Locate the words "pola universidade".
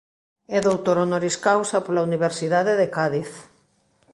1.85-2.73